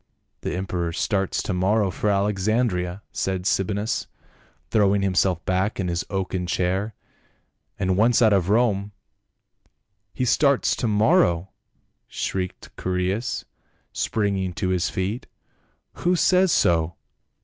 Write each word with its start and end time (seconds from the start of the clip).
"The 0.39 0.55
emperor 0.55 0.91
starts 0.93 1.43
to 1.43 1.53
morrow 1.53 1.91
for 1.91 2.09
Alexandria," 2.09 3.03
said 3.11 3.45
Sabinus, 3.45 4.07
throwing 4.71 5.03
himself 5.03 5.45
back 5.45 5.79
in 5.79 5.89
his 5.89 6.03
oaken 6.09 6.47
chair," 6.47 6.95
and 7.79 7.95
once 7.95 8.19
out 8.19 8.33
of 8.33 8.49
Rome 8.49 8.93
—"*' 9.81 10.11
He 10.11 10.25
starts 10.25 10.75
to 10.77 10.87
morrow!" 10.87 11.51
shrieked 12.07 12.75
Chaereas 12.79 13.45
spring 13.93 14.37
ing 14.39 14.53
to 14.53 14.69
his 14.69 14.89
feet." 14.89 15.27
Who 15.99 16.15
says 16.15 16.51
so 16.51 16.95